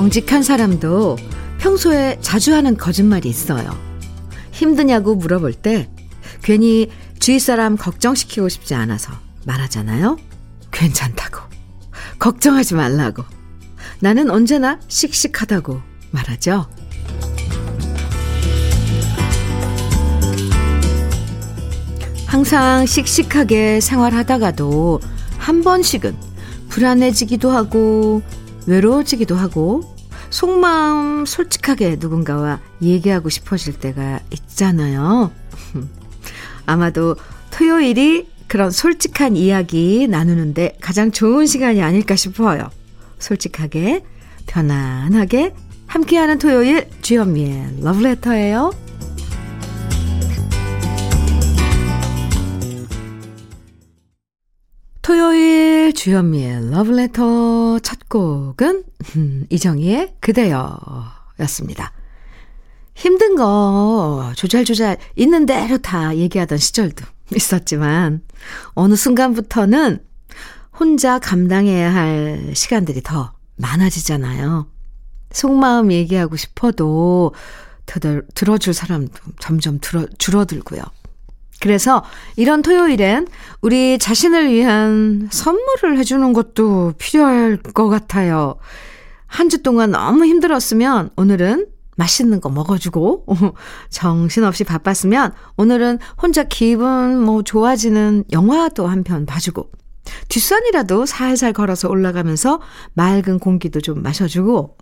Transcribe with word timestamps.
정직한 0.00 0.42
사람도 0.42 1.18
평소에 1.58 2.16
자주 2.22 2.54
하는 2.54 2.74
거짓말이 2.78 3.28
있어요. 3.28 3.78
힘드냐고 4.50 5.14
물어볼 5.14 5.52
때 5.52 5.90
괜히 6.40 6.88
주위 7.18 7.38
사람 7.38 7.76
걱정시키고 7.76 8.48
싶지 8.48 8.74
않아서 8.74 9.12
말하잖아요. 9.44 10.16
괜찮다고. 10.70 11.40
걱정하지 12.18 12.76
말라고. 12.76 13.24
나는 14.00 14.30
언제나 14.30 14.80
씩씩하다고 14.88 15.82
말하죠. 16.12 16.66
항상 22.24 22.86
씩씩하게 22.86 23.80
생활하다가도 23.82 25.00
한 25.36 25.62
번씩은 25.62 26.16
불안해지기도 26.70 27.50
하고 27.50 28.22
외로워지기도 28.66 29.34
하고 29.34 29.82
속마음 30.30 31.26
솔직하게 31.26 31.96
누군가와 31.98 32.60
얘기하고 32.82 33.28
싶어질 33.28 33.74
때가 33.74 34.20
있잖아요. 34.30 35.32
아마도 36.66 37.16
토요일이 37.50 38.28
그런 38.46 38.70
솔직한 38.70 39.36
이야기 39.36 40.08
나누는데 40.08 40.78
가장 40.80 41.12
좋은 41.12 41.46
시간이 41.46 41.82
아닐까 41.82 42.16
싶어요. 42.16 42.70
솔직하게, 43.18 44.04
편안하게 44.46 45.54
함께하는 45.86 46.38
토요일 46.38 46.88
주현미의 47.02 47.80
러브레터예요. 47.82 48.89
토요일 55.90 55.94
주현미의 55.94 56.70
러브레터 56.70 57.80
첫 57.80 58.08
곡은 58.08 58.84
이정희의 59.50 60.14
그대여 60.20 60.78
였습니다. 61.40 61.92
힘든 62.94 63.34
거 63.34 64.32
조잘조잘 64.36 64.98
있는 65.16 65.46
대로 65.46 65.78
다 65.78 66.16
얘기하던 66.16 66.58
시절도 66.58 67.04
있었지만 67.34 68.22
어느 68.74 68.94
순간부터는 68.94 70.04
혼자 70.78 71.18
감당해야 71.18 71.92
할 71.92 72.52
시간들이 72.54 73.02
더 73.02 73.32
많아지잖아요. 73.56 74.68
속마음 75.32 75.92
얘기하고 75.92 76.36
싶어도 76.36 77.34
들어줄 78.34 78.74
사람도 78.74 79.12
점점 79.40 79.80
줄어들고요. 80.18 80.82
그래서 81.60 82.02
이런 82.36 82.62
토요일엔 82.62 83.28
우리 83.60 83.98
자신을 83.98 84.50
위한 84.50 85.28
선물을 85.30 85.98
해주는 85.98 86.32
것도 86.32 86.94
필요할 86.98 87.58
것 87.58 87.88
같아요. 87.88 88.56
한 89.26 89.48
주 89.48 89.62
동안 89.62 89.92
너무 89.92 90.24
힘들었으면 90.24 91.10
오늘은 91.16 91.66
맛있는 91.96 92.40
거 92.40 92.48
먹어주고, 92.48 93.26
정신없이 93.90 94.64
바빴으면 94.64 95.32
오늘은 95.56 95.98
혼자 96.20 96.44
기분 96.44 97.20
뭐 97.22 97.42
좋아지는 97.42 98.24
영화도 98.32 98.86
한 98.88 99.04
편 99.04 99.26
봐주고, 99.26 99.70
뒷산이라도 100.28 101.04
살살 101.06 101.52
걸어서 101.52 101.88
올라가면서 101.88 102.60
맑은 102.94 103.38
공기도 103.38 103.80
좀 103.80 104.02
마셔주고, 104.02 104.78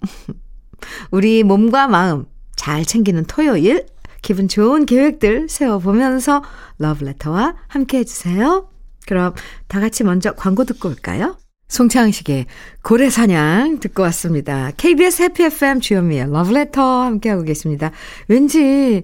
우리 1.11 1.43
몸과 1.43 1.89
마음 1.89 2.27
잘 2.57 2.85
챙기는 2.85 3.25
토요일, 3.27 3.87
기분 4.29 4.47
좋은 4.47 4.85
계획들 4.85 5.49
세워보면서 5.49 6.43
러브레터와 6.77 7.55
함께 7.67 8.01
해주세요. 8.01 8.69
그럼 9.07 9.33
다 9.69 9.81
같이 9.81 10.05
먼저 10.05 10.33
광고 10.33 10.67
듣고 10.67 10.91
올까요? 10.91 11.39
송창식의 11.69 12.45
고래사냥 12.83 13.81
듣고 13.81 14.03
왔습니다. 14.03 14.71
KBS 14.77 15.23
해피 15.23 15.45
FM 15.45 15.81
주현미의 15.81 16.31
러브레터 16.31 17.05
함께하고 17.05 17.43
계십니다. 17.43 17.91
왠지 18.27 19.03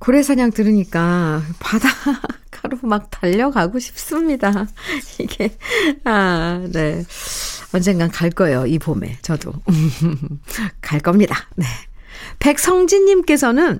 고래사냥 0.00 0.50
들으니까 0.50 1.42
바다 1.60 1.88
가로 2.50 2.76
막 2.82 3.08
달려가고 3.12 3.78
싶습니다. 3.78 4.66
이게, 5.20 5.56
아, 6.02 6.66
네. 6.72 7.04
언젠간 7.72 8.10
갈 8.10 8.30
거예요, 8.30 8.66
이 8.66 8.80
봄에. 8.80 9.18
저도. 9.22 9.52
갈 10.82 10.98
겁니다. 10.98 11.36
네. 11.54 11.66
백성진님께서는 12.40 13.78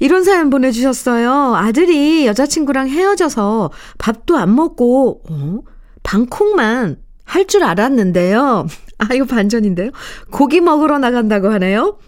이런 0.00 0.24
사연 0.24 0.50
보내주셨어요. 0.50 1.54
아들이 1.56 2.26
여자친구랑 2.26 2.88
헤어져서 2.88 3.70
밥도 3.98 4.36
안 4.36 4.54
먹고, 4.54 5.22
어? 5.28 5.60
방콕만 6.02 6.96
할 7.24 7.46
줄 7.46 7.62
알았는데요. 7.64 8.66
아, 8.98 9.14
이거 9.14 9.24
반전인데요? 9.26 9.90
고기 10.30 10.60
먹으러 10.60 10.98
나간다고 10.98 11.50
하네요. 11.52 11.98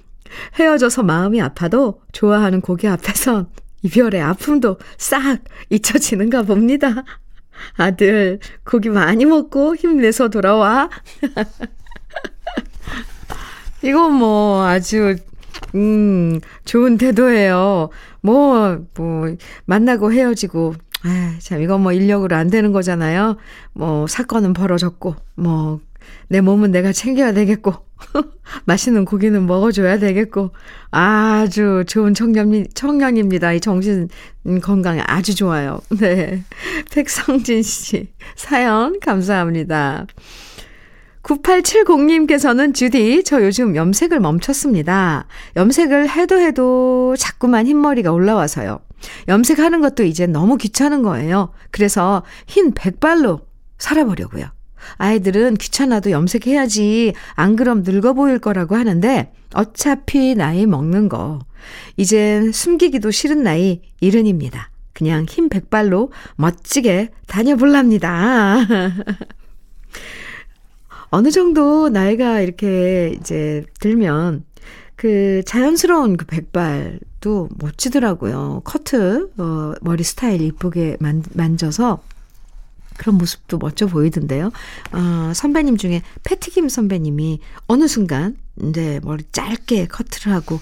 헤어져서 0.58 1.02
마음이 1.02 1.40
아파도 1.42 2.00
좋아하는 2.12 2.60
고기 2.60 2.86
앞에선 2.88 3.48
이별의 3.82 4.20
아픔도 4.20 4.78
싹 4.98 5.38
잊혀지는가 5.70 6.42
봅니다. 6.42 7.04
아들, 7.76 8.38
고기 8.64 8.88
많이 8.88 9.24
먹고 9.24 9.76
힘내서 9.76 10.28
돌아와. 10.28 10.88
이건 13.82 14.12
뭐 14.14 14.64
아주 14.64 15.16
음, 15.74 16.40
좋은 16.64 16.98
태도예요. 16.98 17.90
뭐, 18.20 18.84
뭐, 18.94 19.36
만나고 19.66 20.12
헤어지고, 20.12 20.74
아, 21.04 21.36
참, 21.38 21.62
이건 21.62 21.82
뭐 21.82 21.92
인력으로 21.92 22.36
안 22.36 22.50
되는 22.50 22.72
거잖아요. 22.72 23.36
뭐, 23.72 24.06
사건은 24.06 24.52
벌어졌고, 24.52 25.16
뭐, 25.36 25.80
내 26.28 26.40
몸은 26.40 26.70
내가 26.70 26.92
챙겨야 26.92 27.32
되겠고, 27.32 27.74
맛있는 28.66 29.04
고기는 29.04 29.46
먹어줘야 29.46 29.98
되겠고, 29.98 30.50
아주 30.90 31.84
좋은 31.86 32.14
청년, 32.14 32.66
청년입니다. 32.74 33.52
이 33.52 33.60
정신 33.60 34.08
건강에 34.62 35.02
아주 35.06 35.34
좋아요. 35.34 35.80
네. 35.98 36.42
백성진 36.92 37.62
씨, 37.62 38.08
사연 38.36 38.98
감사합니다. 39.00 40.06
9870님께서는 41.22 42.74
주디, 42.74 43.24
저 43.24 43.42
요즘 43.44 43.76
염색을 43.76 44.20
멈췄습니다. 44.20 45.26
염색을 45.56 46.08
해도 46.08 46.38
해도 46.38 47.14
자꾸만 47.18 47.66
흰머리가 47.66 48.10
올라와서요. 48.12 48.80
염색하는 49.28 49.80
것도 49.80 50.04
이제 50.04 50.26
너무 50.26 50.56
귀찮은 50.56 51.02
거예요. 51.02 51.52
그래서 51.70 52.22
흰 52.46 52.72
백발로 52.72 53.40
살아보려고요. 53.78 54.46
아이들은 54.96 55.56
귀찮아도 55.56 56.10
염색해야지. 56.10 57.12
안 57.34 57.56
그럼 57.56 57.82
늙어 57.84 58.14
보일 58.14 58.38
거라고 58.38 58.76
하는데 58.76 59.32
어차피 59.54 60.34
나이 60.34 60.66
먹는 60.66 61.08
거. 61.08 61.40
이젠 61.96 62.52
숨기기도 62.52 63.10
싫은 63.10 63.42
나이 63.42 63.82
이른입니다. 64.00 64.70
그냥 64.92 65.26
흰 65.28 65.48
백발로 65.48 66.12
멋지게 66.36 67.10
다녀볼랍니다. 67.26 68.66
어느 71.10 71.30
정도 71.30 71.88
나이가 71.88 72.40
이렇게 72.40 73.16
이제 73.20 73.64
들면 73.80 74.44
그 74.96 75.42
자연스러운 75.46 76.16
그 76.16 76.26
백발도 76.26 77.48
멋지더라고요. 77.56 78.62
커트, 78.64 79.30
어, 79.38 79.72
머리 79.80 80.04
스타일 80.04 80.42
이쁘게 80.42 80.98
만, 81.00 81.22
만져서 81.34 82.02
그런 82.98 83.16
모습도 83.16 83.56
멋져 83.58 83.86
보이던데요. 83.86 84.50
어, 84.92 85.32
선배님 85.34 85.78
중에 85.78 86.02
패티김 86.22 86.68
선배님이 86.68 87.40
어느 87.66 87.88
순간 87.88 88.36
이제 88.62 89.00
머리 89.02 89.24
짧게 89.32 89.86
커트를 89.86 90.34
하고 90.34 90.60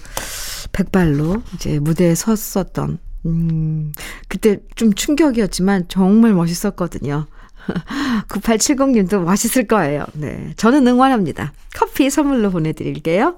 백발로 0.71 1.43
이제 1.55 1.79
무대에 1.79 2.15
섰었던 2.15 2.99
음, 3.25 3.91
그때 4.29 4.59
좀 4.75 4.93
충격이었지만 4.93 5.89
정말 5.89 6.33
멋있었거든요. 6.33 7.27
9870님도 8.29 9.21
멋있을 9.23 9.67
거예요. 9.67 10.05
네. 10.13 10.53
저는 10.57 10.87
응원합니다. 10.87 11.53
커피 11.75 12.09
선물로 12.09 12.51
보내드릴게요. 12.51 13.37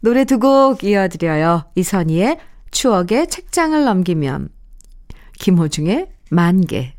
노래 0.00 0.24
두 0.24 0.38
곡 0.38 0.84
이어드려요. 0.84 1.64
이선희의 1.74 2.38
추억의 2.70 3.28
책장을 3.28 3.84
넘기면, 3.84 4.48
김호중의 5.40 6.08
만개. 6.30 6.94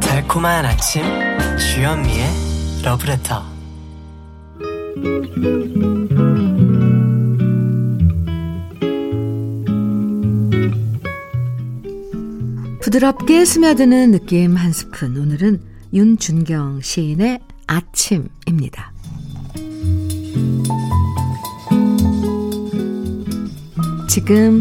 달콤한 0.00 0.64
아침, 0.66 1.02
주현미의 1.58 2.82
러브레터. 2.84 3.49
부드럽게 12.80 13.44
스며드는 13.44 14.10
느낌 14.10 14.56
한 14.56 14.72
스푼. 14.72 15.16
오늘은 15.16 15.60
윤준경 15.94 16.80
시인의 16.80 17.38
아침입니다. 17.66 18.92
지금 24.08 24.60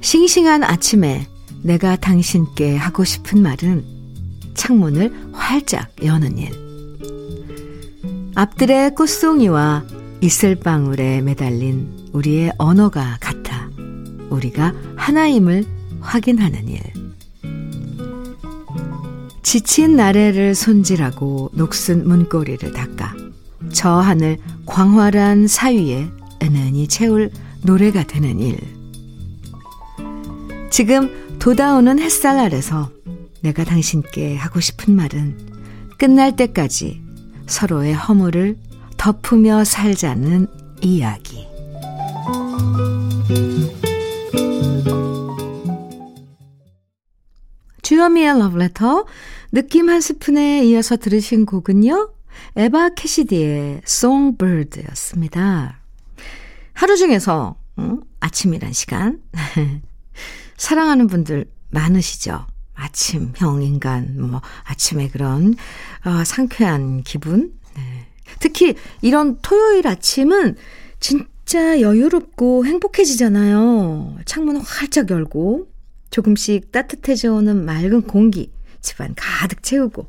싱싱한 0.00 0.62
아침에 0.62 1.26
내가 1.62 1.96
당신께 1.96 2.76
하고 2.76 3.04
싶은 3.04 3.42
말은 3.42 3.84
창문을 4.54 5.32
활짝 5.32 5.90
여는 6.04 6.38
일. 6.38 6.65
앞들의 8.36 8.94
꽃송이와 8.96 9.86
이슬방울에 10.20 11.22
매달린 11.22 11.88
우리의 12.12 12.52
언어가 12.58 13.16
같아 13.18 13.70
우리가 14.28 14.74
하나임을 14.94 15.64
확인하는 16.00 16.68
일. 16.68 16.82
지친 19.42 19.96
나래를 19.96 20.54
손질하고 20.54 21.52
녹슨 21.54 22.06
문고리를 22.06 22.74
닦아 22.74 23.16
저 23.72 23.88
하늘 23.88 24.36
광활한 24.66 25.46
사위에 25.46 26.06
은은히 26.42 26.88
채울 26.88 27.30
노래가 27.62 28.02
되는 28.02 28.38
일. 28.38 28.58
지금 30.70 31.38
돋아오는 31.38 31.98
햇살 32.00 32.38
아래서 32.38 32.90
내가 33.40 33.64
당신께 33.64 34.36
하고 34.36 34.60
싶은 34.60 34.94
말은 34.94 35.38
끝날 35.96 36.36
때까지 36.36 37.05
서로의 37.46 37.94
허물을 37.94 38.56
덮으며 38.96 39.64
살자는 39.64 40.48
이야기. 40.82 41.46
주여미의 47.82 48.38
러브레터 48.38 49.06
느낌 49.52 49.88
한 49.88 50.00
스푼에 50.00 50.64
이어서 50.64 50.96
들으신 50.96 51.46
곡은요. 51.46 52.12
에바 52.56 52.90
캐시디의 52.90 53.82
Songbird였습니다. 53.86 55.80
하루 56.72 56.96
중에서 56.96 57.56
응? 57.78 58.00
아침이란 58.20 58.72
시간 58.72 59.20
사랑하는 60.56 61.06
분들 61.06 61.46
많으시죠? 61.70 62.46
아침형 62.76 63.62
인간, 63.62 64.16
뭐, 64.18 64.40
아침에 64.64 65.08
그런, 65.08 65.54
어, 66.04 66.24
상쾌한 66.24 67.02
기분. 67.02 67.52
네. 67.74 68.06
특히 68.38 68.76
이런 69.02 69.38
토요일 69.42 69.88
아침은 69.88 70.56
진짜 71.00 71.80
여유롭고 71.80 72.66
행복해지잖아요. 72.66 74.18
창문 74.24 74.56
활짝 74.58 75.10
열고, 75.10 75.68
조금씩 76.10 76.70
따뜻해져 76.70 77.32
오는 77.34 77.64
맑은 77.64 78.02
공기, 78.02 78.52
집안 78.80 79.14
가득 79.16 79.62
채우고, 79.62 80.06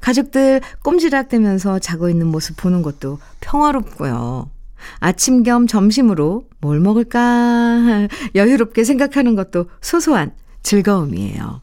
가족들 0.00 0.60
꼼지락대면서 0.82 1.78
자고 1.78 2.10
있는 2.10 2.26
모습 2.26 2.56
보는 2.56 2.82
것도 2.82 3.18
평화롭고요. 3.40 4.50
아침 4.98 5.42
겸 5.42 5.66
점심으로 5.66 6.46
뭘 6.60 6.80
먹을까 6.80 8.08
여유롭게 8.34 8.84
생각하는 8.84 9.34
것도 9.34 9.66
소소한 9.80 10.32
즐거움이에요. 10.62 11.60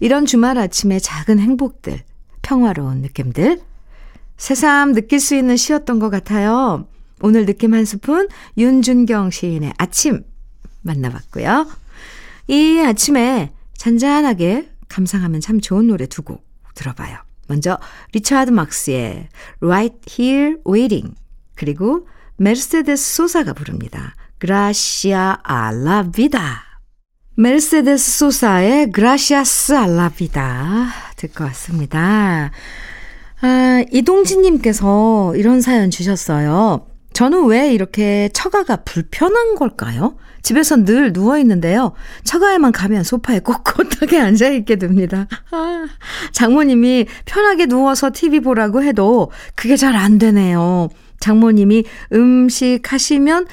이런 0.00 0.26
주말 0.26 0.58
아침의 0.58 1.00
작은 1.00 1.38
행복들, 1.38 2.02
평화로운 2.42 2.98
느낌들, 2.98 3.60
새삼 4.36 4.94
느낄 4.94 5.20
수 5.20 5.34
있는 5.34 5.56
시였던 5.56 5.98
것 5.98 6.10
같아요. 6.10 6.86
오늘 7.20 7.46
느낌 7.46 7.74
한 7.74 7.84
스푼 7.84 8.28
윤준경 8.56 9.30
시인의 9.30 9.74
아침 9.76 10.24
만나봤고요. 10.82 11.66
이 12.46 12.80
아침에 12.80 13.52
잔잔하게 13.76 14.70
감상하면 14.88 15.40
참 15.40 15.60
좋은 15.60 15.88
노래 15.88 16.06
두 16.06 16.22
곡 16.22 16.46
들어봐요. 16.74 17.18
먼저 17.48 17.78
리차드 18.12 18.50
막스의 18.50 19.28
Right 19.60 19.98
Here 20.08 20.56
Waiting 20.66 21.14
그리고 21.56 22.06
메르세데스 22.36 23.16
소사가 23.16 23.52
부릅니다. 23.52 24.14
Gracia 24.38 25.38
a 25.50 25.74
la 25.74 26.08
vida. 26.12 26.67
메르세데스 27.40 28.18
소사의 28.18 28.90
la 28.96 30.08
vida 30.16 30.86
듣고 31.14 31.44
왔습니다. 31.44 32.50
아, 33.40 33.84
이동진님께서 33.92 35.36
이런 35.36 35.60
사연 35.60 35.88
주셨어요. 35.88 36.88
저는 37.12 37.46
왜 37.46 37.72
이렇게 37.72 38.28
처가가 38.32 38.78
불편한 38.78 39.54
걸까요? 39.54 40.16
집에서 40.42 40.84
늘 40.84 41.12
누워있는데요. 41.12 41.92
처가에만 42.24 42.72
가면 42.72 43.04
소파에 43.04 43.38
꼿꼿하게 43.38 44.18
앉아있게 44.20 44.74
됩니다. 44.74 45.28
아, 45.52 45.86
장모님이 46.34 47.06
편하게 47.24 47.66
누워서 47.66 48.10
TV 48.12 48.40
보라고 48.40 48.82
해도 48.82 49.30
그게 49.54 49.76
잘 49.76 49.94
안 49.94 50.18
되네요. 50.18 50.88
장모님이 51.20 51.84
음식 52.12 52.92
하시면 52.92 53.46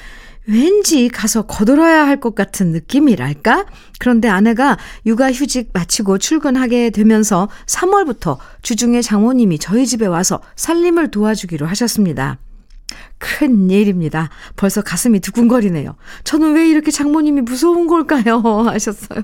왠지 0.48 1.08
가서 1.08 1.42
거들어야 1.42 2.06
할 2.06 2.16
것 2.20 2.34
같은 2.34 2.70
느낌이랄까? 2.72 3.66
그런데 3.98 4.28
아내가 4.28 4.78
육아휴직 5.04 5.70
마치고 5.72 6.18
출근하게 6.18 6.90
되면서 6.90 7.48
3월부터 7.66 8.38
주중에 8.62 9.02
장모님이 9.02 9.58
저희 9.58 9.86
집에 9.86 10.06
와서 10.06 10.40
살림을 10.56 11.10
도와주기로 11.10 11.66
하셨습니다. 11.66 12.38
큰 13.18 13.70
일입니다. 13.70 14.30
벌써 14.56 14.80
가슴이 14.82 15.20
두근거리네요. 15.20 15.96
저는 16.24 16.54
왜 16.54 16.68
이렇게 16.68 16.90
장모님이 16.90 17.42
무서운 17.42 17.86
걸까요? 17.86 18.40
하셨어요. 18.70 19.22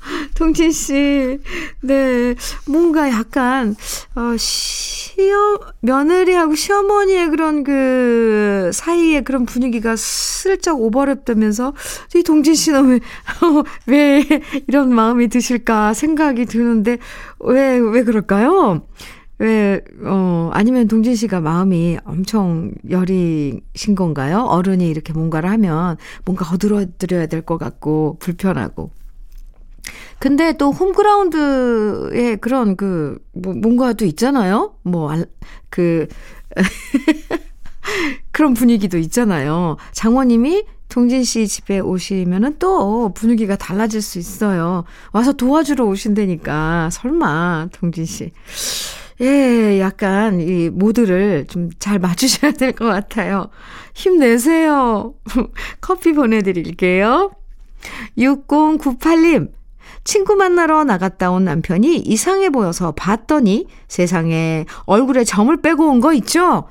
동진 0.34 0.72
씨, 0.72 1.38
네, 1.82 2.34
뭔가 2.66 3.10
약간, 3.10 3.74
어, 4.14 4.36
시어, 4.38 5.58
며느리하고 5.80 6.54
시어머니의 6.54 7.28
그런 7.30 7.64
그 7.64 8.70
사이에 8.72 9.20
그런 9.22 9.44
분위기가 9.46 9.96
슬쩍 9.96 10.78
오버랩되면서, 10.78 11.74
이 12.16 12.22
동진 12.22 12.54
씨는 12.54 12.86
왜, 12.88 12.96
어, 12.96 13.62
왜 13.86 14.24
이런 14.68 14.94
마음이 14.94 15.28
드실까 15.28 15.94
생각이 15.94 16.46
드는데, 16.46 16.98
왜, 17.40 17.78
왜 17.78 18.02
그럴까요? 18.04 18.86
왜, 19.38 19.80
어, 20.04 20.50
아니면 20.52 20.86
동진 20.86 21.14
씨가 21.14 21.40
마음이 21.40 21.98
엄청 22.04 22.72
여리신 22.90 23.94
건가요? 23.96 24.40
어른이 24.48 24.88
이렇게 24.90 25.12
뭔가를 25.14 25.50
하면 25.50 25.96
뭔가 26.26 26.44
거들어드려야 26.44 27.26
될 27.26 27.42
것 27.42 27.56
같고, 27.58 28.16
불편하고. 28.20 28.90
근데 30.18 30.52
또 30.52 30.70
홈그라운드에 30.70 32.36
그런 32.36 32.76
그, 32.76 33.18
뭐, 33.32 33.54
뭔가도 33.54 34.04
있잖아요? 34.04 34.74
뭐, 34.82 35.10
알, 35.10 35.26
그, 35.70 36.06
그런 38.32 38.54
분위기도 38.54 38.98
있잖아요. 38.98 39.76
장모님이 39.92 40.64
동진 40.88 41.22
씨 41.24 41.46
집에 41.46 41.78
오시면은 41.78 42.56
또 42.58 43.12
분위기가 43.14 43.56
달라질 43.56 44.02
수 44.02 44.18
있어요. 44.18 44.84
와서 45.12 45.32
도와주러 45.32 45.84
오신다니까. 45.84 46.90
설마, 46.90 47.68
동진 47.72 48.04
씨. 48.04 48.32
예, 49.20 49.78
약간 49.80 50.40
이 50.40 50.70
모두를 50.70 51.46
좀 51.48 51.70
잘 51.78 51.98
맞추셔야 51.98 52.52
될 52.52 52.72
것 52.72 52.86
같아요. 52.86 53.50
힘내세요. 53.94 55.14
커피 55.80 56.12
보내드릴게요. 56.12 57.30
6098님, 58.18 59.50
친구 60.04 60.34
만나러 60.36 60.84
나갔다 60.84 61.30
온 61.30 61.44
남편이 61.44 61.98
이상해 61.98 62.50
보여서 62.50 62.92
봤더니 62.92 63.66
세상에 63.88 64.64
얼굴에 64.86 65.24
점을 65.24 65.54
빼고 65.60 65.88
온 65.88 66.00
거 66.00 66.12
있죠? 66.14 66.68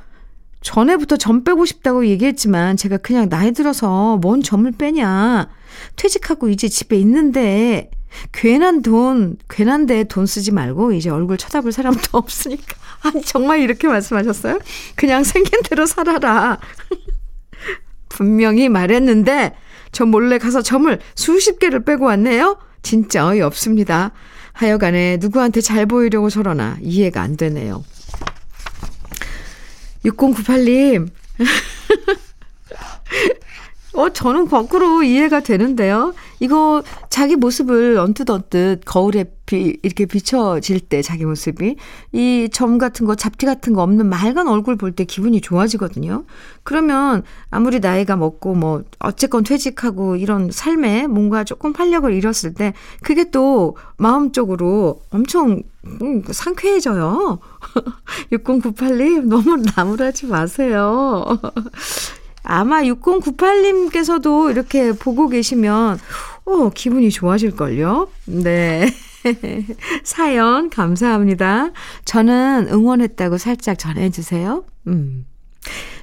전에부터 0.62 1.18
점 1.18 1.44
빼고 1.44 1.66
싶다고 1.66 2.06
얘기했지만 2.08 2.76
제가 2.78 2.98
그냥 2.98 3.30
나이 3.30 3.52
들어서 3.54 4.18
뭔 4.18 4.42
점을 4.44 4.70
빼냐. 4.72 5.48
퇴직하고 5.96 6.50
이제 6.50 6.68
집에 6.68 6.98
있는데 6.98 7.92
괜한 8.34 8.82
돈, 8.82 9.38
괜한 9.50 9.86
데 9.86 10.04
돈 10.04 10.26
쓰지 10.26 10.52
말고 10.52 10.92
이제 10.94 11.10
얼굴 11.10 11.38
쳐다볼 11.38 11.72
사람도 11.72 12.02
없으니까. 12.18 12.76
아니, 13.04 13.22
정말 13.24 13.60
이렇게 13.60 13.88
말씀하셨어요? 13.88 14.60
그냥 14.96 15.24
생긴 15.24 15.62
대로 15.64 15.86
살아라. 15.86 16.58
분명히 18.10 18.68
말했는데 18.68 19.56
저 19.92 20.06
몰래 20.06 20.38
가서 20.38 20.62
점을 20.62 21.00
수십 21.16 21.60
개를 21.60 21.86
빼고 21.86 22.06
왔네요? 22.06 22.58
진짜 22.82 23.28
어이없습니다. 23.28 24.12
하여간에 24.54 25.18
누구한테 25.18 25.62
잘 25.62 25.86
보이려고 25.86 26.30
저러나 26.30 26.78
이해가 26.82 27.22
안 27.22 27.38
되네요. 27.38 27.84
6098님. 30.06 31.10
어, 33.94 34.10
저는 34.10 34.48
거꾸로 34.48 35.04
이해가 35.04 35.42
되는데요. 35.42 36.14
이거 36.40 36.84
자기 37.20 37.36
모습을 37.36 37.98
언뜻 37.98 38.30
언뜻 38.30 38.80
거울에 38.86 39.26
비, 39.46 39.78
이렇게 39.84 40.06
비춰질 40.06 40.80
때 40.80 41.02
자기 41.02 41.26
모습이 41.26 41.76
이 42.14 42.48
점 42.54 42.78
같은 42.78 43.06
거, 43.06 43.16
잡티 43.16 43.46
같은 43.46 43.74
거 43.74 43.82
없는 43.84 44.06
맑은 44.08 44.48
얼굴 44.48 44.78
볼 44.78 44.94
때 44.94 45.04
기분이 45.04 45.42
좋아지거든요. 45.42 46.24
그러면 46.64 47.24
아무리 47.50 47.82
나이가 47.82 48.16
먹고 48.16 48.56
뭐 48.56 48.84
어쨌건 49.00 49.44
퇴직하고 49.44 50.16
이런 50.16 50.50
삶에 50.50 51.08
뭔가 51.08 51.44
조금 51.44 51.74
활력을 51.76 52.14
잃었을 52.14 52.54
때 52.54 52.74
그게 53.04 53.30
또 53.32 53.76
마음적으로 53.98 55.02
엄청 55.10 55.62
음, 56.02 56.24
상쾌해져요. 56.26 57.40
6098님 58.32 59.26
너무 59.28 59.58
나무라지 59.76 60.26
마세요. 60.26 61.38
아마 62.44 62.82
6098님께서도 62.82 64.50
이렇게 64.50 64.94
보고 64.94 65.28
계시면, 65.28 66.00
오, 66.50 66.72
기분이 66.72 67.12
좋아질걸요? 67.12 68.10
네. 68.26 68.90
사연 70.04 70.72
감사합니다. 70.72 71.70
저는 72.06 72.70
응원했다고 72.72 73.38
살짝 73.38 73.78
전해주세요. 73.78 74.64
음. 74.88 75.28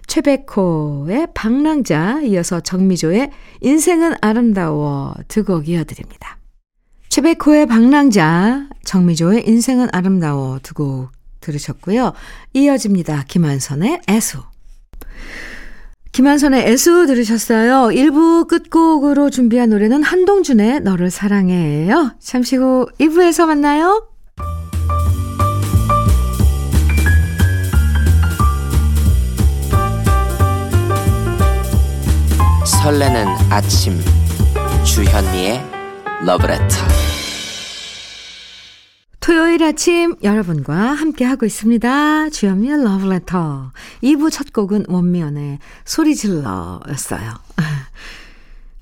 최백호의 0.07 1.29
방랑자, 1.35 2.21
이어서 2.23 2.61
정미조의 2.61 3.31
인생은 3.61 4.15
아름다워 4.21 5.15
두 5.27 5.43
곡 5.43 5.69
이어드립니다. 5.69 6.39
최백호의 7.09 7.67
방랑자, 7.67 8.69
정미조의 8.85 9.49
인생은 9.49 9.89
아름다워 9.93 10.61
두 10.63 10.75
곡 10.75 11.11
들으셨고요. 11.41 12.13
이어집니다. 12.55 13.25
김한선의 13.29 14.03
애수. 14.09 14.39
김한선의 16.17 16.67
애수 16.67 17.07
들으셨어요. 17.09 17.95
1부 17.95 18.49
끝곡으로 18.49 19.29
준비한 19.29 19.69
노래는 19.69 20.03
한동준의 20.03 20.81
너를 20.81 21.11
사랑해요. 21.11 22.13
잠시 22.19 22.57
후 22.57 22.87
2부에서 22.99 23.45
만나요. 23.45 24.09
설레는 32.65 33.27
아침 33.51 34.01
주현미의 34.87 35.61
러브레터 36.25 37.06
토요일 39.27 39.65
아침 39.65 40.15
여러분과 40.23 40.77
함께하고 40.77 41.47
있습니다. 41.47 42.31
주현미의 42.31 42.85
러브레터 42.85 43.73
2부 44.05 44.31
첫 44.31 44.53
곡은 44.53 44.85
원미연의 44.87 45.59
소리질러였어요. 45.85 47.35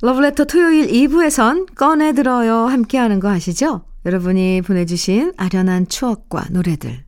러브레터 0.03 0.45
토요일 0.45 0.89
2부에선 0.89 1.75
꺼내들어요 1.75 2.67
함께하는 2.67 3.21
거 3.21 3.31
아시죠? 3.31 3.87
여러분이 4.05 4.61
보내주신 4.61 5.33
아련한 5.39 5.89
추억과 5.89 6.49
노래들 6.51 7.07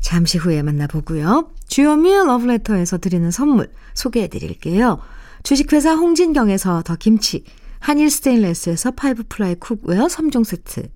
잠시 0.00 0.38
후에 0.38 0.60
만나보고요. 0.64 1.52
주현미의 1.68 2.26
러브레터에서 2.26 2.98
드리는 2.98 3.30
선물 3.30 3.72
소개해드릴게요. 3.94 4.98
주식회사 5.44 5.94
홍진경에서 5.94 6.82
더 6.82 6.96
김치, 6.96 7.44
한일 7.78 8.10
스테인레스에서 8.10 8.90
five 8.90 9.26
ply 9.28 9.54
cookware 9.54 10.08
3종 10.08 10.42
세트, 10.42 10.88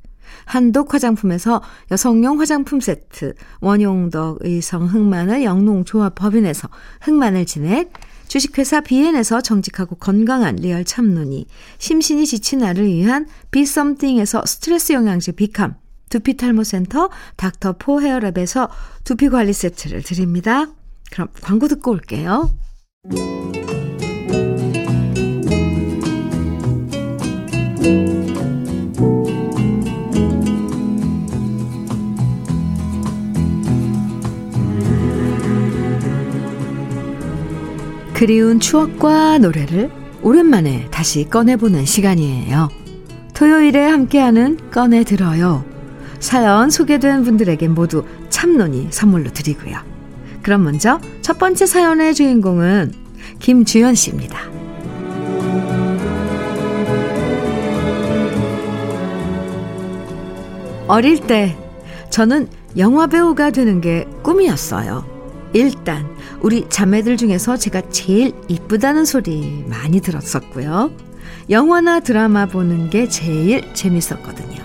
한독 0.44 0.94
화장품에서 0.94 1.62
여성용 1.90 2.40
화장품 2.40 2.80
세트, 2.80 3.34
원용덕 3.60 4.38
의성 4.40 4.86
흑마늘 4.86 5.42
영농조합 5.44 6.14
법인에서 6.14 6.68
흑마늘 7.00 7.46
진액, 7.46 7.92
주식회사 8.28 8.82
비엔에서 8.82 9.40
정직하고 9.40 9.96
건강한 9.96 10.56
리얼 10.56 10.84
참눈이, 10.84 11.46
심신이 11.78 12.26
지친 12.26 12.60
나를 12.60 12.86
위한 12.86 13.26
비썸띵에서 13.50 14.44
스트레스 14.46 14.92
영양제 14.92 15.32
비캄, 15.32 15.76
두피탈모센터 16.10 17.10
닥터포 17.36 18.00
헤어랩에서 18.00 18.68
두피관리 19.04 19.52
세트를 19.52 20.02
드립니다. 20.02 20.66
그럼 21.10 21.28
광고 21.40 21.68
듣고 21.68 21.90
올게요. 21.90 22.50
그리운 38.18 38.58
추억과 38.58 39.38
노래를 39.38 39.92
오랜만에 40.22 40.88
다시 40.90 41.28
꺼내보는 41.30 41.86
시간이에요. 41.86 42.68
토요일에 43.32 43.86
함께하는 43.86 44.72
꺼내들어요. 44.72 45.64
사연 46.18 46.68
소개된 46.68 47.22
분들에게 47.22 47.68
모두 47.68 48.02
참론이 48.28 48.88
선물로 48.90 49.32
드리고요. 49.32 49.76
그럼 50.42 50.64
먼저 50.64 51.00
첫 51.22 51.38
번째 51.38 51.64
사연의 51.64 52.16
주인공은 52.16 52.92
김주연 53.38 53.94
씨입니다. 53.94 54.40
어릴 60.88 61.20
때 61.20 61.56
저는 62.10 62.48
영화배우가 62.76 63.52
되는 63.52 63.80
게 63.80 64.08
꿈이었어요. 64.24 65.17
일단 65.52 66.06
우리 66.40 66.68
자매들 66.68 67.16
중에서 67.16 67.56
제가 67.56 67.82
제일 67.90 68.32
이쁘다는 68.48 69.04
소리 69.04 69.64
많이 69.66 70.00
들었었고요. 70.00 70.90
영화나 71.50 72.00
드라마 72.00 72.46
보는 72.46 72.90
게 72.90 73.08
제일 73.08 73.72
재밌었거든요. 73.74 74.58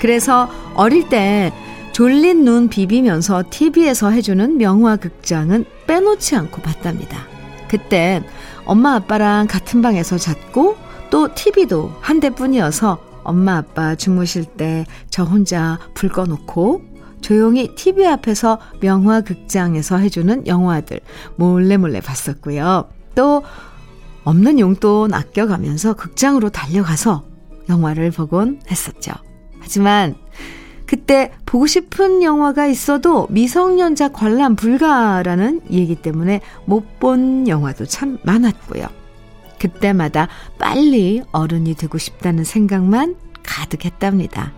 그래서 0.00 0.50
어릴 0.74 1.08
때 1.08 1.52
졸린 1.92 2.44
눈 2.44 2.68
비비면서 2.68 3.44
TV에서 3.50 4.10
해주는 4.10 4.58
명화 4.58 4.96
극장은 4.96 5.64
빼놓지 5.86 6.34
않고 6.36 6.60
봤답니다. 6.60 7.26
그땐 7.68 8.24
엄마 8.64 8.94
아빠랑 8.96 9.46
같은 9.46 9.80
방에서 9.80 10.18
잤고 10.18 10.76
또 11.10 11.32
TV도 11.34 11.92
한 12.00 12.18
대뿐이어서 12.20 12.98
엄마 13.22 13.56
아빠 13.58 13.94
주무실 13.94 14.44
때 14.44 14.84
저 15.14 15.22
혼자 15.22 15.78
불 15.94 16.08
꺼놓고 16.08 16.82
조용히 17.24 17.74
TV 17.74 18.06
앞에서 18.06 18.58
명화 18.80 19.22
극장에서 19.22 19.96
해주는 19.96 20.46
영화들 20.46 21.00
몰래 21.36 21.78
몰래 21.78 22.00
봤었고요. 22.00 22.90
또 23.14 23.42
없는 24.24 24.60
용돈 24.60 25.14
아껴가면서 25.14 25.94
극장으로 25.94 26.50
달려가서 26.50 27.24
영화를 27.70 28.10
보곤 28.10 28.60
했었죠. 28.70 29.12
하지만 29.58 30.16
그때 30.84 31.32
보고 31.46 31.66
싶은 31.66 32.22
영화가 32.22 32.66
있어도 32.66 33.26
미성년자 33.30 34.08
관람 34.10 34.54
불가라는 34.54 35.62
얘기 35.70 35.94
때문에 35.94 36.42
못 36.66 36.84
본 37.00 37.48
영화도 37.48 37.86
참 37.86 38.18
많았고요. 38.22 38.86
그때마다 39.58 40.28
빨리 40.58 41.22
어른이 41.32 41.74
되고 41.74 41.96
싶다는 41.96 42.44
생각만 42.44 43.16
가득했답니다. 43.42 44.52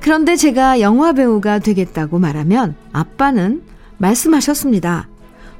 그런데 0.00 0.36
제가 0.36 0.80
영화 0.80 1.12
배우가 1.12 1.58
되겠다고 1.58 2.18
말하면 2.18 2.76
아빠는 2.92 3.62
말씀하셨습니다. 3.98 5.08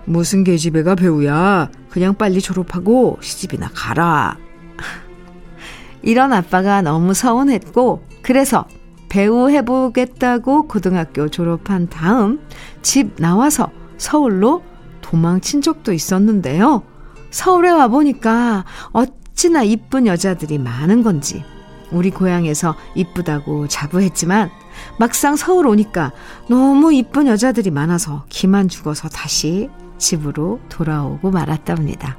무슨 0.05 0.45
계집애가 0.45 0.95
배우야. 0.95 1.71
그냥 1.91 2.15
빨리 2.15 2.41
졸업하고 2.41 3.19
시집이나 3.21 3.71
가라. 3.75 4.39
이런 6.03 6.33
아빠가 6.33 6.81
너무 6.83 7.15
서운했고, 7.15 8.03
그래서 8.23 8.67
배우 9.09 9.51
해보겠다고 9.51 10.69
고등학교 10.69 11.29
졸업한 11.29 11.89
다음 11.89 12.41
집 12.83 13.17
나와서 13.17 13.71
서울로 13.97 14.63
도망친 15.01 15.63
적도 15.63 15.93
있었는데요. 15.93 16.83
서울에 17.31 17.71
와보니까 17.71 18.65
어찌나 18.93 19.63
이쁜 19.63 20.07
여자들이 20.07 20.59
많은 20.59 21.03
건지 21.03 21.45
우리 21.91 22.11
고향에서 22.11 22.75
이쁘다고 22.95 23.69
자부했지만 23.69 24.51
막상 24.99 25.37
서울 25.37 25.67
오니까 25.67 26.13
너무 26.49 26.93
이쁜 26.93 27.27
여자들이 27.27 27.71
많아서 27.71 28.25
기만 28.29 28.69
죽어서 28.69 29.09
다시 29.09 29.71
집으로 29.99 30.61
돌아오고 30.69 31.31
말았답니다. 31.31 32.17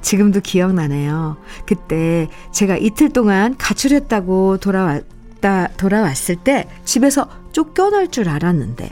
지금도 0.00 0.40
기억나네요. 0.40 1.36
그때 1.66 2.28
제가 2.50 2.76
이틀 2.76 3.10
동안 3.12 3.56
가출했다고 3.58 4.58
돌아왔다, 4.58 5.68
돌아왔을 5.76 6.36
때 6.36 6.66
집에서 6.84 7.28
쫓겨날 7.52 8.08
줄 8.08 8.28
알았는데 8.28 8.90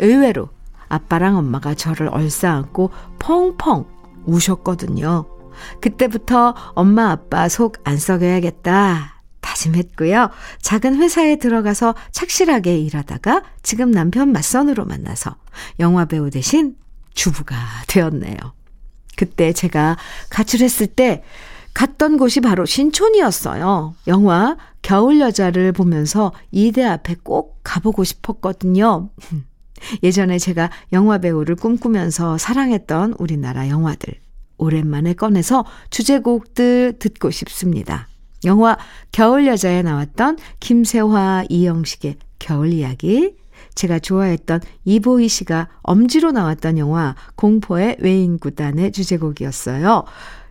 의외로 0.00 0.50
아빠랑 0.88 1.36
엄마가 1.36 1.74
저를 1.74 2.08
얼싸안고 2.08 2.90
펑펑 3.18 3.86
우셨거든요. 4.26 5.24
그때부터 5.80 6.54
엄마 6.74 7.10
아빠 7.10 7.48
속 7.48 7.76
안 7.84 7.96
썩여야겠다 7.96 9.15
다짐했고요. 9.46 10.30
작은 10.60 10.96
회사에 10.96 11.36
들어가서 11.36 11.94
착실하게 12.10 12.78
일하다가 12.80 13.44
지금 13.62 13.92
남편 13.92 14.32
맞선으로 14.32 14.84
만나서 14.84 15.36
영화배우 15.78 16.30
대신 16.30 16.76
주부가 17.14 17.56
되었네요. 17.86 18.36
그때 19.16 19.52
제가 19.52 19.96
가출했을 20.30 20.88
때 20.88 21.22
갔던 21.74 22.16
곳이 22.16 22.40
바로 22.40 22.66
신촌이었어요. 22.66 23.94
영화 24.08 24.56
겨울 24.82 25.20
여자를 25.20 25.72
보면서 25.72 26.32
이대 26.50 26.82
앞에 26.84 27.16
꼭 27.22 27.60
가보고 27.62 28.02
싶었거든요. 28.02 29.10
예전에 30.02 30.38
제가 30.38 30.70
영화 30.92 31.18
배우를 31.18 31.54
꿈꾸면서 31.54 32.38
사랑했던 32.38 33.14
우리나라 33.18 33.68
영화들 33.68 34.14
오랜만에 34.58 35.12
꺼내서 35.12 35.66
주제곡들 35.90 36.94
듣고 36.98 37.30
싶습니다. 37.30 38.08
영화 38.46 38.78
겨울 39.12 39.46
여자에 39.46 39.82
나왔던 39.82 40.38
김세화, 40.60 41.44
이영식의 41.48 42.16
겨울 42.38 42.72
이야기, 42.72 43.34
제가 43.74 43.98
좋아했던 43.98 44.60
이보희 44.84 45.28
씨가 45.28 45.68
엄지로 45.82 46.32
나왔던 46.32 46.78
영화 46.78 47.14
공포의 47.34 47.98
외인구단의 48.00 48.92
주제곡이었어요. 48.92 50.04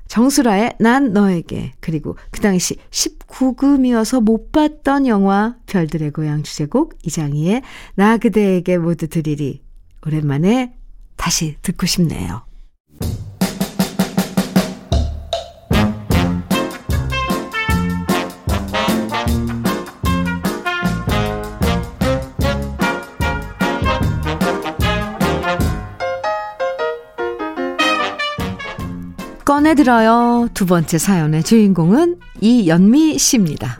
정수라의 0.08 0.76
난 0.80 1.14
너에게 1.14 1.74
그리고 1.80 2.16
그 2.30 2.40
당시 2.40 2.78
19금이어서 2.92 4.22
못 4.22 4.52
봤던 4.52 5.08
영화 5.08 5.56
별들의 5.66 6.12
고향 6.12 6.44
주제곡 6.44 7.00
이장희의 7.04 7.64
나 7.96 8.18
그대에게 8.18 8.78
모두 8.78 9.08
드리리 9.08 9.64
오랜만에 10.06 10.76
다시 11.16 11.58
듣고 11.64 11.88
싶네요. 11.88 12.44
꺼내들어요. 29.46 30.50
두 30.54 30.66
번째 30.66 30.98
사연의 30.98 31.44
주인공은 31.44 32.20
이연미 32.42 33.20
씨입니다. 33.20 33.78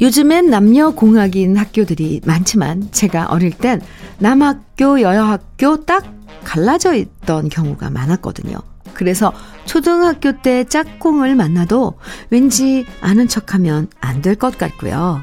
요즘엔 0.00 0.48
남녀 0.50 0.90
공학인 0.90 1.56
학교들이 1.56 2.20
많지만 2.24 2.88
제가 2.92 3.26
어릴 3.30 3.50
땐 3.50 3.80
남학교, 4.18 5.00
여학교 5.00 5.84
딱 5.84 6.04
갈라져 6.44 6.94
있던 6.94 7.48
경우가 7.48 7.90
많았거든요. 7.90 8.56
그래서 8.94 9.32
초등학교 9.64 10.40
때 10.40 10.64
짝꿍을 10.64 11.34
만나도 11.34 11.94
왠지 12.30 12.86
아는 13.00 13.28
척하면 13.28 13.88
안 14.00 14.22
될 14.22 14.36
것 14.36 14.56
같고요. 14.56 15.20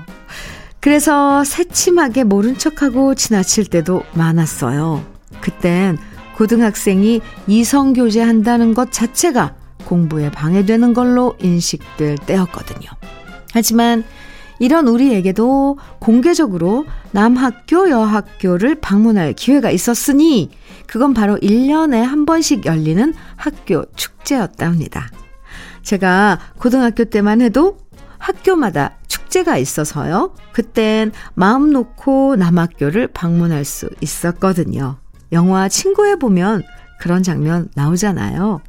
그래서 0.86 1.44
새침하게 1.44 2.24
모른 2.24 2.60
척하고 2.60 3.15
지나칠 3.15 3.65
때도 3.65 4.04
많았어요. 4.13 5.04
그땐 5.42 5.98
고등학생이 6.38 7.22
이성교제 7.48 8.22
한다는 8.22 8.75
것 8.75 8.92
자체가 8.92 9.56
공부에 9.86 10.30
방해되는 10.30 10.94
걸로 10.94 11.34
인식될 11.42 12.20
때였거든요. 12.20 12.88
하지만 13.51 14.04
이런 14.60 14.88
우리에게도 14.88 15.80
공개적으로 15.98 16.86
남학교, 17.10 17.89
여학교를 17.89 18.75
방문할 18.75 19.34
기회가 19.34 19.72
있었으니 19.72 20.51
그건 20.86 21.15
바로 21.15 21.38
1년에 21.38 21.96
한 22.04 22.27
번씩 22.27 22.68
열리는 22.68 23.12
학교 23.38 23.86
축제였답니다. 23.96 25.10
제가 25.82 26.39
고등학교 26.60 27.06
때만 27.06 27.42
해도 27.42 27.80
학교마다 28.25 28.98
축제가 29.08 29.58
있어서요. 29.58 30.34
그땐 30.51 31.12
마음 31.36 31.70
놓고 31.70 32.38
남학교를 32.38 33.08
방문할 33.08 33.65
수 33.65 33.89
있었거든요. 34.01 34.98
영화 35.32 35.70
친구에 35.70 36.15
보면 36.15 36.63
그런 37.00 37.22
장면 37.22 37.70
나오잖아요. 37.75 38.62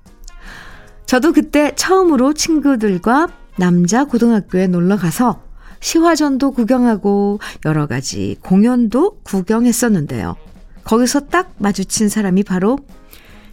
저도 1.07 1.33
그때 1.33 1.73
처음으로 1.75 2.35
친구들과 2.35 3.29
남자 3.57 4.05
고등학교에 4.05 4.67
놀러 4.67 4.97
가서 4.97 5.43
시화전도 5.81 6.51
구경하고 6.51 7.41
여러 7.65 7.87
가지 7.87 8.37
공연도 8.43 9.21
구경했었는데요. 9.23 10.37
거기서 10.85 11.29
딱 11.29 11.53
마주친 11.57 12.11
사람이 12.11 12.43
바로 12.43 12.79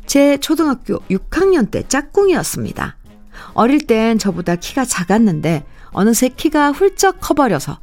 제 0.06 0.38
초등학교 0.38 0.98
6학년 1.10 1.72
때 1.72 1.84
짝꿍이었습니다. 1.88 2.98
어릴 3.54 3.88
땐 3.88 4.18
저보다 4.18 4.56
키가 4.56 4.84
작았는데 4.84 5.66
어느새 5.94 6.30
키가 6.30 6.72
훌쩍 6.72 7.20
커버려서 7.22 7.80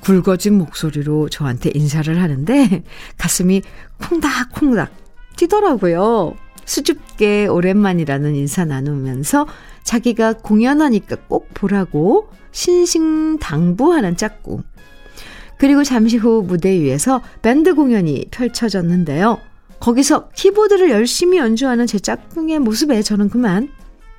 굵어진 0.00 0.54
목소리로 0.58 1.28
저한테 1.28 1.70
인사를 1.74 2.20
하는데 2.20 2.82
가슴이 3.18 3.62
콩닥콩닥 3.98 4.90
뛰더라고요. 5.36 6.34
수줍게 6.64 7.46
오랜만이라는 7.46 8.34
인사 8.34 8.64
나누면서 8.64 9.46
자기가 9.82 10.34
공연하니까 10.34 11.16
꼭 11.28 11.48
보라고 11.54 12.28
신신 12.52 13.38
당부하는 13.38 14.16
짝꿍. 14.16 14.62
그리고 15.58 15.84
잠시 15.84 16.16
후 16.16 16.44
무대 16.46 16.70
위에서 16.70 17.22
밴드 17.40 17.74
공연이 17.74 18.26
펼쳐졌는데요. 18.30 19.38
거기서 19.80 20.28
키보드를 20.30 20.90
열심히 20.90 21.38
연주하는 21.38 21.86
제 21.86 21.98
짝꿍의 21.98 22.60
모습에 22.60 23.02
저는 23.02 23.28
그만 23.28 23.68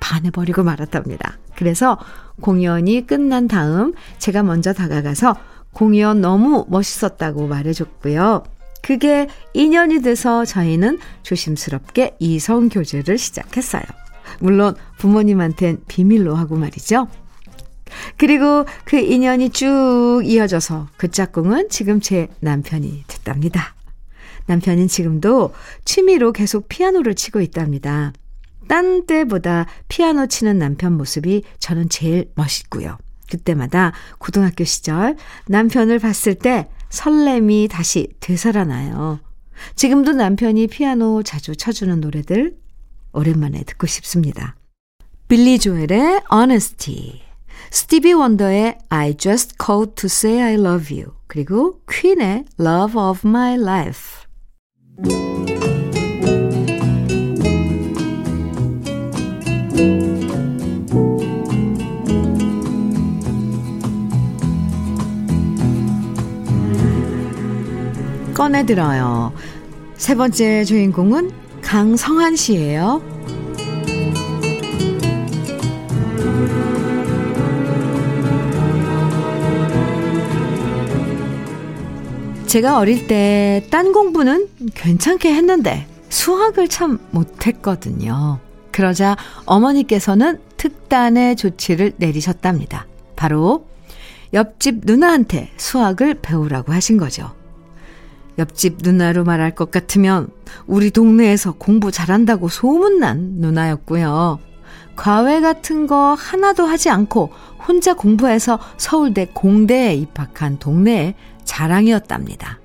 반해버리고 0.00 0.62
말았답니다. 0.62 1.38
그래서 1.56 1.98
공연이 2.40 3.06
끝난 3.06 3.48
다음 3.48 3.94
제가 4.18 4.42
먼저 4.42 4.72
다가가서 4.72 5.36
공연 5.72 6.20
너무 6.20 6.66
멋있었다고 6.68 7.46
말해줬고요. 7.46 8.44
그게 8.82 9.28
인연이 9.54 10.02
돼서 10.02 10.44
저희는 10.44 10.98
조심스럽게 11.22 12.16
이성교제를 12.18 13.18
시작했어요. 13.18 13.82
물론 14.40 14.74
부모님한텐 14.98 15.82
비밀로 15.88 16.34
하고 16.34 16.56
말이죠. 16.56 17.08
그리고 18.16 18.64
그 18.84 18.96
인연이 18.96 19.50
쭉 19.50 20.22
이어져서 20.24 20.88
그 20.96 21.10
짝꿍은 21.10 21.68
지금 21.70 22.00
제 22.00 22.28
남편이 22.40 23.04
됐답니다. 23.06 23.74
남편은 24.46 24.88
지금도 24.88 25.54
취미로 25.84 26.32
계속 26.32 26.68
피아노를 26.68 27.14
치고 27.14 27.40
있답니다. 27.40 28.12
딴 28.68 29.06
때보다 29.06 29.66
피아노 29.88 30.26
치는 30.26 30.58
남편 30.58 30.96
모습이 30.96 31.42
저는 31.58 31.88
제일 31.88 32.30
멋있고요. 32.34 32.98
그때마다 33.30 33.92
고등학교 34.18 34.64
시절 34.64 35.16
남편을 35.48 35.98
봤을 35.98 36.34
때 36.34 36.68
설렘이 36.90 37.68
다시 37.68 38.08
되살아나요. 38.20 39.20
지금도 39.76 40.12
남편이 40.12 40.66
피아노 40.66 41.22
자주 41.22 41.56
쳐주는 41.56 42.00
노래들 42.00 42.56
오랜만에 43.12 43.62
듣고 43.64 43.86
싶습니다. 43.86 44.56
빌리 45.28 45.58
조엘의 45.58 46.22
Honesty, 46.32 47.22
스티비 47.70 48.12
원더의 48.12 48.78
I 48.88 49.16
Just 49.16 49.54
Called 49.64 49.94
to 49.94 50.06
Say 50.06 50.40
I 50.40 50.54
Love 50.54 50.96
You, 50.96 51.14
그리고 51.26 51.80
퀸의 51.90 52.44
Love 52.60 53.00
of 53.00 53.26
My 53.26 53.54
Life. 53.54 54.24
꺼내들어요. 68.44 69.32
세 69.96 70.14
번째 70.14 70.64
주인공은 70.64 71.30
강성한 71.62 72.36
씨예요. 72.36 73.00
제가 82.46 82.78
어릴 82.78 83.06
때 83.06 83.66
딴 83.70 83.92
공부는 83.92 84.48
괜찮게 84.74 85.32
했는데 85.34 85.86
수학을 86.10 86.68
참 86.68 86.98
못했거든요. 87.12 88.40
그러자 88.72 89.16
어머니께서는 89.46 90.38
특단의 90.58 91.36
조치를 91.36 91.94
내리셨답니다. 91.96 92.86
바로 93.16 93.66
옆집 94.34 94.80
누나한테 94.84 95.50
수학을 95.56 96.16
배우라고 96.20 96.74
하신 96.74 96.98
거죠. 96.98 97.32
옆집 98.38 98.78
누나로 98.82 99.24
말할 99.24 99.54
것 99.54 99.70
같으면 99.70 100.28
우리 100.66 100.90
동네에서 100.90 101.52
공부 101.52 101.90
잘한다고 101.90 102.48
소문난 102.48 103.36
누나였고요. 103.38 104.38
과외 104.96 105.40
같은 105.40 105.86
거 105.86 106.14
하나도 106.14 106.64
하지 106.64 106.90
않고 106.90 107.32
혼자 107.66 107.94
공부해서 107.94 108.58
서울대 108.76 109.26
공대에 109.32 109.94
입학한 109.94 110.58
동네의 110.58 111.14
자랑이었답니다. 111.44 112.60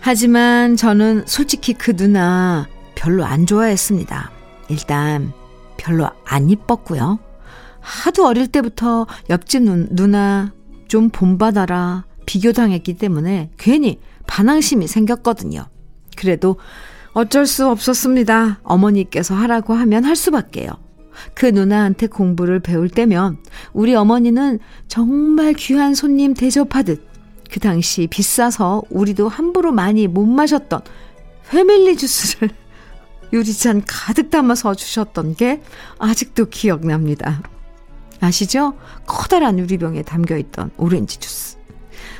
하지만 0.00 0.76
저는 0.76 1.24
솔직히 1.26 1.72
그 1.72 1.96
누나 1.96 2.68
별로 2.94 3.24
안 3.24 3.46
좋아했습니다. 3.46 4.30
일단 4.68 5.32
별로 5.76 6.08
안 6.26 6.50
이뻤고요. 6.50 7.18
하도 7.80 8.26
어릴 8.26 8.48
때부터 8.48 9.06
옆집 9.30 9.62
누나 9.62 10.52
좀 10.88 11.10
본받아라 11.10 12.04
비교당했기 12.26 12.94
때문에 12.94 13.50
괜히 13.58 14.00
반항심이 14.26 14.86
생겼거든요. 14.86 15.66
그래도 16.16 16.56
어쩔 17.12 17.46
수 17.46 17.68
없었습니다. 17.68 18.60
어머니께서 18.62 19.34
하라고 19.34 19.74
하면 19.74 20.04
할 20.04 20.16
수밖에요. 20.16 20.70
그 21.34 21.46
누나한테 21.46 22.08
공부를 22.08 22.60
배울 22.60 22.88
때면 22.88 23.38
우리 23.72 23.94
어머니는 23.94 24.58
정말 24.88 25.52
귀한 25.54 25.94
손님 25.94 26.34
대접하듯 26.34 27.06
그 27.50 27.60
당시 27.60 28.08
비싸서 28.08 28.82
우리도 28.90 29.28
함부로 29.28 29.70
많이 29.70 30.08
못 30.08 30.26
마셨던 30.26 30.80
패밀리 31.48 31.96
주스를 31.96 32.50
유리잔 33.32 33.82
가득 33.86 34.30
담아서 34.30 34.74
주셨던 34.74 35.36
게 35.36 35.62
아직도 35.98 36.46
기억납니다. 36.46 37.42
아시죠? 38.20 38.74
커다란 39.06 39.58
유리병에 39.58 40.02
담겨 40.02 40.36
있던 40.36 40.70
오렌지 40.76 41.18
주스. 41.18 41.53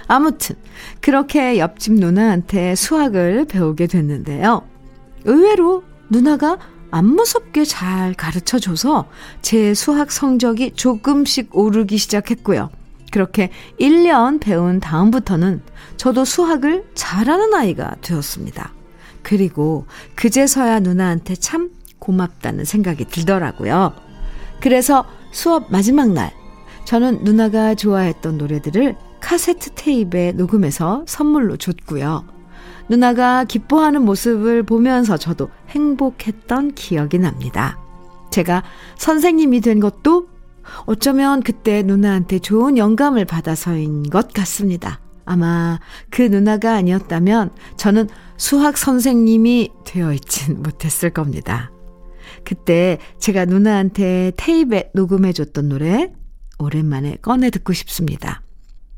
아무튼 0.06 0.56
그렇게 1.00 1.58
옆집 1.58 1.94
누나한테 1.94 2.74
수학을 2.74 3.46
배우게 3.46 3.86
됐는데요. 3.86 4.62
의외로 5.24 5.82
누나가 6.10 6.58
안 6.90 7.06
무섭게 7.06 7.64
잘 7.64 8.14
가르쳐 8.14 8.58
줘서 8.58 9.06
제 9.42 9.74
수학 9.74 10.12
성적이 10.12 10.72
조금씩 10.72 11.56
오르기 11.56 11.98
시작했고요. 11.98 12.70
그렇게 13.10 13.50
1년 13.80 14.40
배운 14.40 14.80
다음부터는 14.80 15.62
저도 15.96 16.24
수학을 16.24 16.84
잘하는 16.94 17.54
아이가 17.54 17.94
되었습니다. 18.00 18.72
그리고 19.22 19.86
그제서야 20.14 20.80
누나한테 20.80 21.34
참 21.36 21.70
고맙다는 21.98 22.64
생각이 22.64 23.06
들더라고요. 23.06 23.94
그래서 24.60 25.04
수업 25.32 25.70
마지막 25.72 26.12
날, 26.12 26.32
저는 26.84 27.24
누나가 27.24 27.74
좋아했던 27.74 28.38
노래들을 28.38 28.94
카세트 29.24 29.70
테이프에 29.70 30.32
녹음해서 30.32 31.04
선물로 31.08 31.56
줬고요. 31.56 32.26
누나가 32.90 33.44
기뻐하는 33.44 34.02
모습을 34.02 34.62
보면서 34.62 35.16
저도 35.16 35.48
행복했던 35.70 36.74
기억이 36.74 37.18
납니다. 37.18 37.78
제가 38.30 38.62
선생님이 38.98 39.62
된 39.62 39.80
것도 39.80 40.28
어쩌면 40.84 41.42
그때 41.42 41.82
누나한테 41.82 42.38
좋은 42.38 42.76
영감을 42.76 43.24
받아서인 43.24 44.10
것 44.10 44.30
같습니다. 44.34 45.00
아마 45.24 45.80
그 46.10 46.20
누나가 46.20 46.74
아니었다면 46.74 47.50
저는 47.78 48.08
수학 48.36 48.76
선생님이 48.76 49.70
되어 49.86 50.12
있진 50.12 50.62
못했을 50.62 51.08
겁니다. 51.08 51.70
그때 52.44 52.98
제가 53.20 53.46
누나한테 53.46 54.32
테이프에 54.36 54.90
녹음해줬던 54.92 55.70
노래 55.70 56.12
오랜만에 56.58 57.16
꺼내 57.22 57.48
듣고 57.48 57.72
싶습니다. 57.72 58.43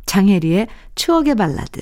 장혜리의 0.07 0.69
추억의 0.95 1.35
발라드, 1.35 1.81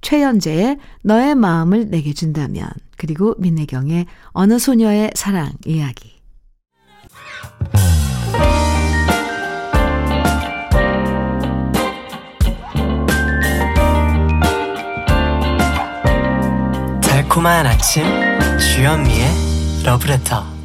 최연재의 0.00 0.78
너의 1.02 1.34
마음을 1.34 1.90
내게 1.90 2.12
준다면, 2.12 2.68
그리고 2.96 3.34
민혜경의 3.38 4.06
어느 4.28 4.58
소녀의 4.58 5.12
사랑 5.14 5.52
이야기. 5.66 6.16
달콤한 17.02 17.66
아침 17.66 18.04
주현미의 18.58 19.82
러브레터 19.84 20.55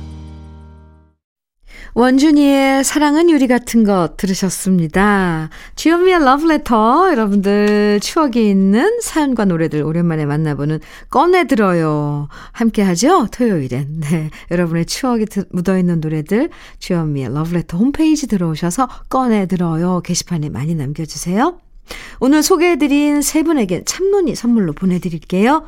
원준이의 1.93 2.83
사랑은 2.83 3.29
유리 3.29 3.47
같은 3.47 3.83
것 3.83 4.15
들으셨습니다. 4.15 5.49
주현미의 5.75 6.23
러브레터 6.23 7.11
여러분들 7.11 7.99
추억이 8.01 8.49
있는 8.49 8.99
사연과 9.01 9.45
노래들 9.45 9.83
오랜만에 9.83 10.25
만나보는 10.25 10.79
꺼내들어요. 11.09 12.29
함께 12.51 12.81
하죠? 12.81 13.27
토요일엔. 13.31 13.99
네. 13.99 14.29
여러분의 14.51 14.85
추억이 14.85 15.25
묻어있는 15.49 15.99
노래들 15.99 16.49
주현미의 16.79 17.33
러브레터 17.33 17.77
홈페이지 17.77 18.27
들어오셔서 18.27 18.87
꺼내들어요. 19.09 20.01
게시판에 20.01 20.49
많이 20.49 20.75
남겨주세요. 20.75 21.59
오늘 22.21 22.41
소개해드린 22.41 23.21
세 23.21 23.43
분에게 23.43 23.83
참론이 23.83 24.35
선물로 24.35 24.71
보내드릴게요. 24.73 25.65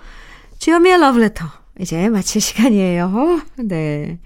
주현미의 0.60 1.00
러브레터. 1.00 1.63
이제 1.80 2.10
마칠 2.10 2.40
시간이에요. 2.42 3.42
네. 3.64 4.20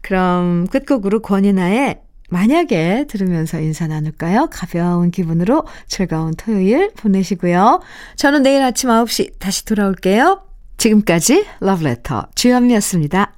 그럼 0.00 0.66
끝곡으로 0.68 1.20
권이나의 1.20 2.00
만약에 2.30 3.04
들으면서 3.08 3.60
인사 3.60 3.86
나눌까요? 3.86 4.48
가벼운 4.50 5.10
기분으로 5.10 5.64
즐거운 5.86 6.34
토요일 6.34 6.90
보내시고요. 6.96 7.80
저는 8.16 8.42
내일 8.42 8.62
아침 8.62 8.90
9시 8.90 9.38
다시 9.38 9.64
돌아올게요. 9.64 10.42
지금까지 10.76 11.46
러브레터 11.60 12.28
주현미였습니다. 12.34 13.34